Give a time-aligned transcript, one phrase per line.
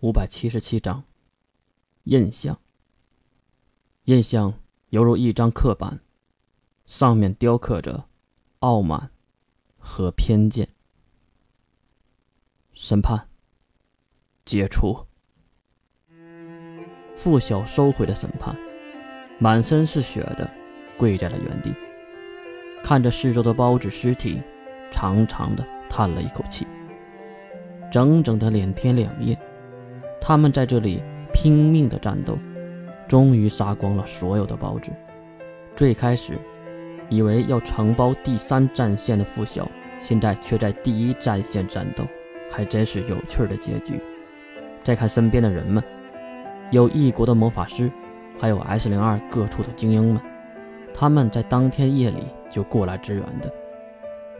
[0.00, 1.04] 五百七十七章，
[2.04, 2.58] 印象。
[4.04, 4.52] 印象
[4.90, 6.00] 犹如一张刻板，
[6.84, 8.06] 上面雕刻着
[8.58, 9.10] 傲慢
[9.78, 10.68] 和偏见。
[12.74, 13.26] 审判
[14.44, 15.06] 解除。
[17.16, 18.54] 付晓收回了审判，
[19.38, 20.50] 满身是血的
[20.98, 21.72] 跪在了原地，
[22.84, 24.42] 看着四周的包子尸体，
[24.92, 26.66] 长长的叹了一口气。
[27.90, 29.38] 整整的两天两夜。
[30.20, 31.02] 他们在这里
[31.32, 32.38] 拼命的战斗，
[33.06, 34.90] 终于杀光了所有的包子。
[35.76, 36.38] 最开始
[37.08, 39.68] 以为要承包第三战线的付晓，
[40.00, 42.04] 现在却在第一战线战斗，
[42.50, 44.00] 还真是有趣的结局。
[44.82, 45.82] 再看身边的人们，
[46.70, 47.90] 有异国的魔法师，
[48.40, 50.22] 还有 S 零二各处的精英们，
[50.94, 53.52] 他们在当天夜里就过来支援的。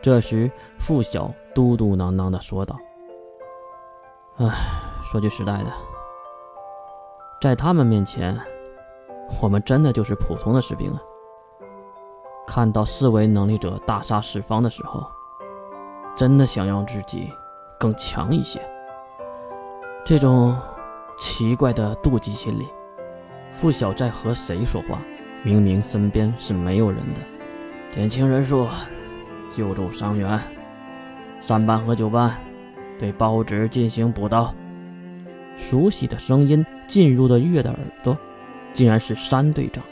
[0.00, 2.78] 这时，付晓嘟嘟囔囔的说道
[4.38, 4.46] ：“唉。”
[5.14, 5.72] 说句实在的，
[7.40, 8.36] 在他们面前，
[9.40, 11.00] 我们真的就是普通的士兵啊。
[12.48, 15.06] 看到四维能力者大杀四方的时候，
[16.16, 17.32] 真的想让自己
[17.78, 18.60] 更强一些。
[20.04, 20.58] 这种
[21.16, 22.66] 奇怪的妒忌心理，
[23.52, 24.98] 付晓在和谁说话？
[25.44, 27.20] 明明身边是没有人的。
[27.94, 28.66] 减轻人数，
[29.48, 30.40] 救助伤员。
[31.40, 32.32] 三班和九班
[32.98, 34.52] 对包纸进行补刀。
[35.70, 38.16] 熟悉的声音进入了月的耳朵，
[38.74, 39.82] 竟然是山队长，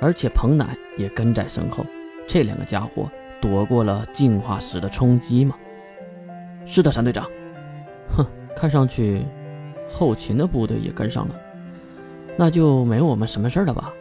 [0.00, 1.84] 而且彭乃也跟在身后。
[2.26, 3.10] 这两个家伙
[3.40, 5.54] 躲过了进化石的冲击吗？
[6.64, 7.28] 是的，山队长。
[8.08, 8.24] 哼，
[8.56, 9.22] 看上去
[9.88, 11.34] 后勤的部队也跟上了，
[12.38, 13.92] 那就没我们什么事了吧？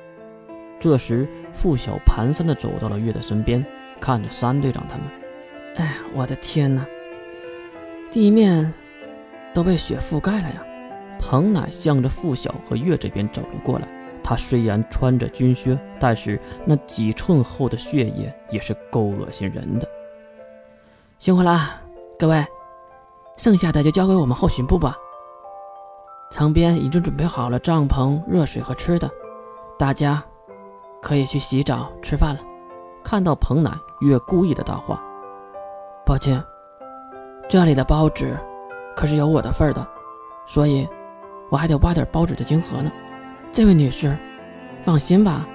[0.79, 3.65] 这时，付晓蹒跚地走到了月的身边，
[3.99, 5.05] 看着山队长他们。
[5.75, 6.85] 哎，我的天哪！
[8.09, 8.73] 地面
[9.53, 10.65] 都被雪覆盖了呀！
[11.19, 13.87] 彭乃向着付晓和月这边走了过来。
[14.23, 19.87] 他虽然穿着军靴，但是那几寸厚的血液也是够恶心人的。
[21.17, 21.59] 辛苦了，
[22.19, 22.45] 各位，
[23.37, 24.95] 剩下的就交给我们后勤部吧。
[26.29, 29.09] 场边已经准备好了帐篷、热水和吃的，
[29.79, 30.23] 大家
[31.01, 32.41] 可以去洗澡、吃饭了。
[33.03, 33.71] 看到彭乃，
[34.01, 35.01] 月故意的大话
[36.05, 36.43] ：“抱歉，
[37.47, 38.37] 这里的包纸
[38.95, 39.87] 可是有我的份儿的，
[40.45, 40.87] 所以。”
[41.49, 42.91] 我还得挖点包纸的晶核呢，
[43.51, 44.15] 这位女士，
[44.83, 45.47] 放心吧，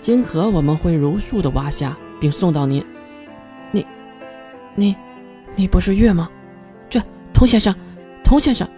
[0.00, 2.84] 晶核我们会如数的挖下，并送到您。
[3.70, 3.86] 你，
[4.74, 4.94] 你，
[5.56, 6.28] 你不是月吗？
[6.90, 7.00] 这
[7.32, 7.74] 童先生，
[8.22, 8.68] 童先生。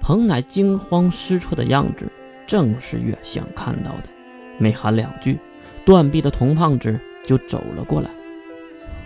[0.00, 2.06] 彭乃惊慌失措的样子，
[2.46, 4.04] 正是月想看到的。
[4.58, 5.38] 没喊两句，
[5.84, 8.10] 断臂的童胖子就走了过来。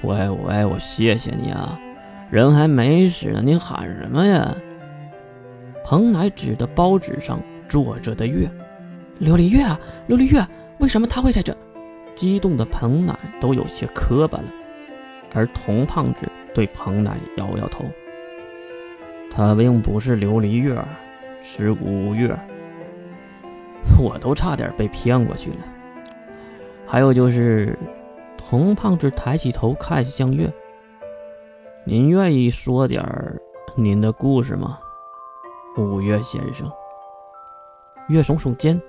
[0.03, 1.79] 喂喂，我谢谢你啊，
[2.31, 4.57] 人还没死呢，你喊什么呀？
[5.91, 8.47] 彭乃指的包纸上坐着的月，
[9.23, 10.47] 琉璃月啊，琉璃月，
[10.81, 11.57] 为什么他会在这？
[12.15, 14.45] 激动的彭乃都有些磕巴了，
[15.33, 17.87] 而童胖子对彭乃摇摇头，
[19.31, 20.79] 他并不是琉璃月，
[21.41, 22.39] 是五月。
[23.99, 25.57] 我都差点被骗过去了。
[26.87, 27.79] 还有就是，
[28.37, 30.53] 童胖子抬起头看向月，
[31.87, 33.03] 您愿意说点
[33.75, 34.81] 您的故事吗？
[35.77, 36.71] 五月先生，
[38.09, 38.81] 月耸耸肩。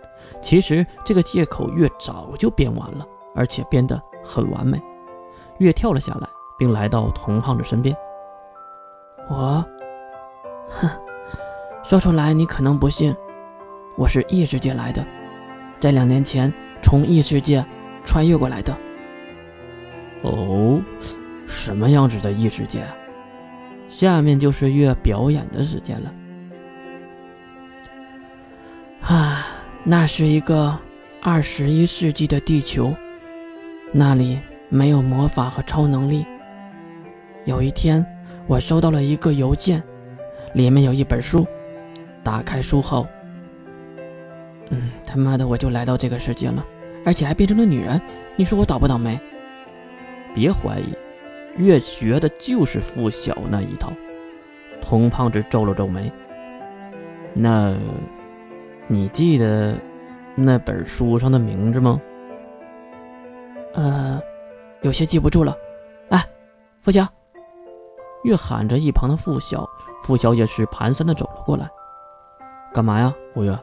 [0.41, 4.81] 其实这个借口月早就编完了，而且编得很完美。
[5.59, 7.95] 月跳了下来，并来到同胖子身边。
[9.29, 9.63] 我，
[10.69, 10.89] 哼，
[11.83, 13.15] 说出来你可能不信，
[13.97, 15.05] 我是异世界来的，
[15.79, 17.65] 在两年前从异世界
[18.03, 18.75] 穿越过来的。
[20.23, 20.81] 哦，
[21.47, 22.83] 什么样子的异世界？
[23.87, 26.13] 下面就是月表演的时间了。
[29.01, 29.47] 啊，
[29.83, 30.77] 那是一个
[31.21, 32.93] 二十一世纪的地球，
[33.91, 36.25] 那里没有魔法和超能力。
[37.45, 38.05] 有一天，
[38.45, 39.81] 我收到了一个邮件，
[40.53, 41.47] 里面有一本书。
[42.23, 43.07] 打开书后，
[44.69, 46.63] 嗯，他妈的，我就来到这个世界了，
[47.05, 47.99] 而且还变成了女人。
[48.35, 49.17] 你说我倒不倒霉？
[50.35, 50.93] 别怀疑，
[51.57, 53.91] 月学的就是付晓那一套。
[54.81, 56.11] 童胖子皱了皱眉，
[57.33, 57.73] 那。
[58.91, 59.77] 你记得
[60.33, 62.01] 那本书上的名字吗？
[63.75, 64.19] 呃，
[64.81, 65.55] 有些记不住了。
[66.09, 66.19] 哎，
[66.81, 67.05] 付晓，
[68.23, 69.69] 月喊着一旁的付晓，
[70.01, 71.69] 付晓也是蹒跚的走了过来。
[72.73, 73.55] 干嘛呀，五月？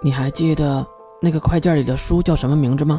[0.00, 0.86] 你还记得
[1.20, 2.98] 那个快件里的书叫什么名字吗？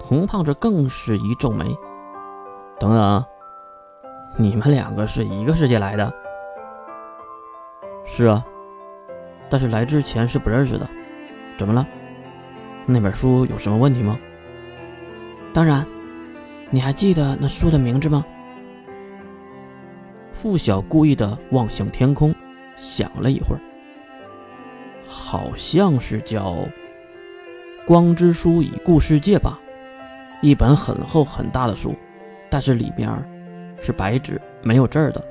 [0.00, 1.64] 童胖子更是一皱眉。
[2.80, 3.24] 等等，
[4.36, 6.12] 你们两个是一个世界来的？
[8.04, 8.44] 是啊，
[9.52, 10.88] 但是来之前是不认识的。
[11.58, 11.86] 怎么了？
[12.86, 14.18] 那本书有什么问题吗？
[15.52, 15.86] 当然，
[16.70, 18.24] 你还记得那书的名字吗？
[20.32, 22.34] 付晓故意的望向天空，
[22.78, 23.60] 想了一会儿，
[25.06, 26.52] 好像是叫
[27.84, 29.60] 《光之书已故世界》吧，
[30.40, 31.94] 一本很厚很大的书，
[32.48, 33.10] 但是里面
[33.82, 35.22] 是白纸，没有字儿的。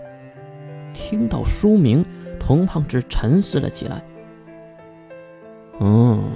[0.94, 2.06] 听到书名，
[2.39, 4.00] 童胖子沉思了起来。
[5.81, 6.31] 嗯。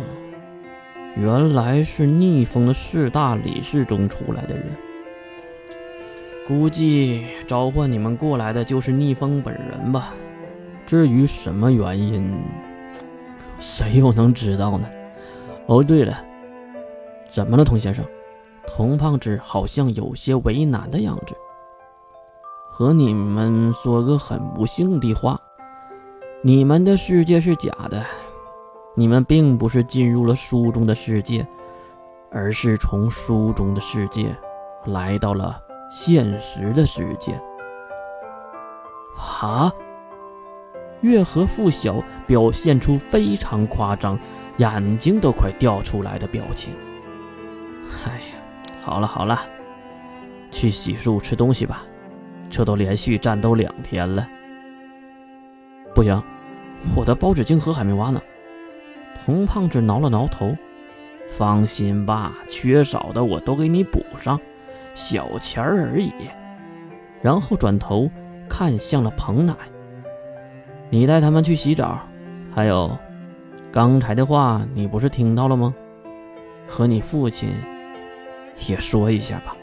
[1.16, 4.66] 原来是逆风的四大理事中出来的人，
[6.46, 10.14] 估计召唤你们过来的就是逆风本人吧。
[10.86, 12.38] 至于什么原因，
[13.60, 14.86] 谁又能知道呢？
[15.68, 16.22] 哦，对了，
[17.32, 18.04] 怎么了，童先生？
[18.68, 21.34] 童胖子好像有些为难的样子。
[22.70, 25.40] 和你们说个很不幸的话，
[26.42, 28.06] 你们的世界是假的。
[28.96, 31.46] 你们并不是进入了书中的世界，
[32.32, 34.36] 而是从书中的世界
[34.86, 35.62] 来到了
[35.92, 37.40] 现实的世界。
[39.42, 39.72] 啊！
[41.02, 44.18] 月和付晓表现出非常夸张，
[44.58, 46.74] 眼睛都快掉出来的表情。
[48.06, 49.40] 哎呀，好了好了，
[50.52, 51.84] 去洗漱吃东西吧，
[52.50, 54.26] 这都连续战斗两天了。
[55.94, 56.24] 不行，
[56.96, 58.22] 我的包纸巾盒还没挖呢。
[59.24, 60.56] 红胖子挠了挠头，
[61.38, 64.40] 放心吧，缺少的我都给你补上，
[64.94, 66.12] 小钱儿而已。
[67.22, 68.10] 然后转头
[68.48, 69.56] 看向了彭奶
[70.92, 72.00] ：“你带他们去洗澡，
[72.54, 72.96] 还有，
[73.72, 75.74] 刚才的话你不是听到了吗？
[76.68, 77.52] 和你父亲
[78.68, 79.56] 也说一下吧。”